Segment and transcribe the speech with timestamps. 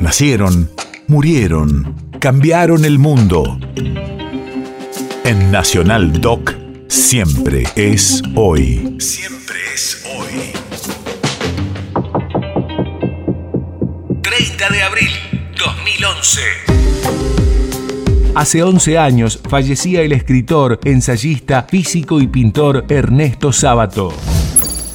[0.00, 0.70] Nacieron,
[1.08, 3.60] murieron, cambiaron el mundo.
[5.24, 6.54] En Nacional Doc,
[6.88, 8.96] siempre es hoy.
[8.98, 10.52] Siempre es hoy.
[14.22, 15.10] 30 de abril
[15.58, 16.40] 2011.
[18.34, 24.14] Hace 11 años fallecía el escritor, ensayista, físico y pintor Ernesto Sábato.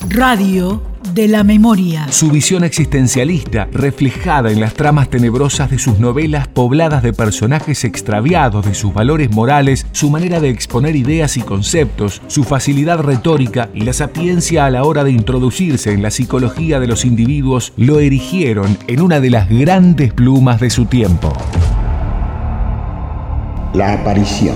[0.09, 2.07] Radio de la memoria.
[2.11, 8.65] Su visión existencialista, reflejada en las tramas tenebrosas de sus novelas pobladas de personajes extraviados
[8.65, 13.81] de sus valores morales, su manera de exponer ideas y conceptos, su facilidad retórica y
[13.81, 18.77] la sapiencia a la hora de introducirse en la psicología de los individuos, lo erigieron
[18.87, 21.33] en una de las grandes plumas de su tiempo.
[23.73, 24.55] La aparición.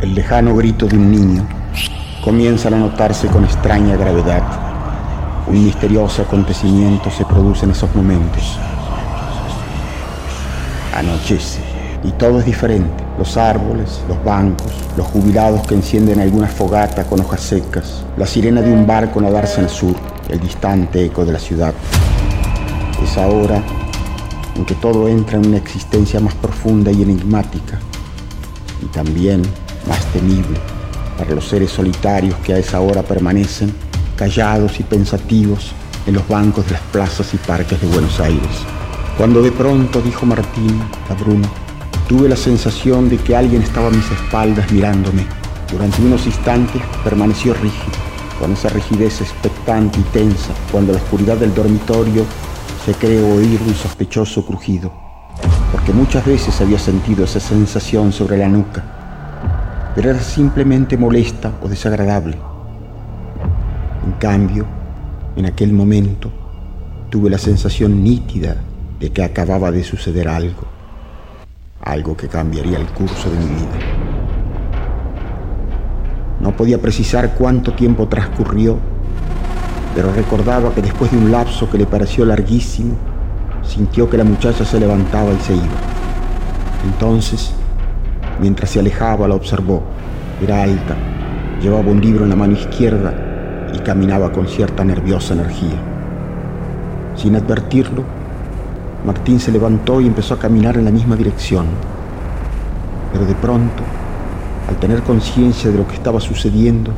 [0.00, 1.46] El lejano grito de un niño
[2.22, 4.69] comienza a notarse con extraña gravedad.
[5.46, 8.58] Un misterioso acontecimiento se produce en esos momentos.
[10.94, 11.60] Anochece
[12.04, 13.04] y todo es diferente.
[13.18, 18.62] Los árboles, los bancos, los jubilados que encienden alguna fogata con hojas secas, la sirena
[18.62, 19.94] de un barco nadarse al sur,
[20.28, 21.74] el distante eco de la ciudad.
[23.02, 23.62] Es ahora
[24.56, 27.78] en que todo entra en una existencia más profunda y enigmática,
[28.82, 29.42] y también
[29.88, 30.58] más temible
[31.18, 33.74] para los seres solitarios que a esa hora permanecen
[34.20, 35.72] callados y pensativos
[36.06, 38.66] en los bancos de las plazas y parques de Buenos Aires.
[39.16, 41.48] Cuando de pronto, dijo Martín a Bruno,
[42.06, 45.24] tuve la sensación de que alguien estaba a mis espaldas mirándome.
[45.72, 47.96] Durante unos instantes permaneció rígido,
[48.38, 52.26] con esa rigidez expectante y tensa, cuando la oscuridad del dormitorio
[52.84, 54.92] se creó oír un sospechoso crujido,
[55.72, 58.84] porque muchas veces había sentido esa sensación sobre la nuca,
[59.94, 62.49] pero era simplemente molesta o desagradable.
[64.20, 64.66] Cambio,
[65.34, 66.30] en aquel momento,
[67.08, 68.54] tuve la sensación nítida
[69.00, 70.64] de que acababa de suceder algo,
[71.80, 73.78] algo que cambiaría el curso de mi vida.
[76.38, 78.78] No podía precisar cuánto tiempo transcurrió
[79.94, 82.96] pero recordaba que después de un lapso que le pareció larguísimo,
[83.62, 85.64] sintió que la muchacha se levantaba y se iba.
[86.84, 87.52] Entonces,
[88.38, 89.82] mientras se alejaba, la observó.
[90.42, 90.94] Era alta,
[91.60, 93.29] llevaba un libro en la mano izquierda
[93.74, 95.78] y caminaba con cierta nerviosa energía.
[97.16, 98.04] Sin advertirlo,
[99.04, 101.66] Martín se levantó y empezó a caminar en la misma dirección.
[103.12, 103.82] Pero de pronto,
[104.68, 106.92] al tener conciencia de lo que estaba sucediendo,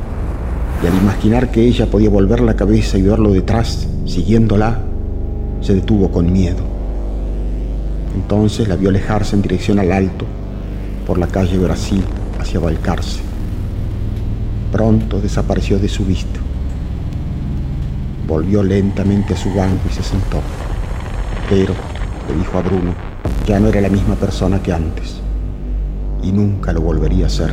[0.82, 4.78] y al imaginar que ella podía volver la cabeza y verlo detrás, siguiéndola,
[5.60, 6.62] se detuvo con miedo.
[8.14, 10.24] Entonces la vio alejarse en dirección al alto,
[11.06, 12.02] por la calle Brasil,
[12.40, 13.20] hacia Balcarce.
[14.72, 16.40] Pronto desapareció de su vista.
[18.26, 20.40] Volvió lentamente a su banco y se sentó.
[21.48, 21.74] Pero,
[22.28, 22.94] le dijo a Bruno,
[23.46, 25.20] ya no era la misma persona que antes.
[26.22, 27.52] Y nunca lo volvería a ser.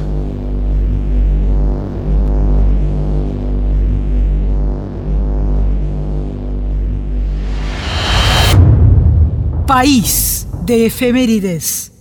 [9.66, 11.99] País de efemérides.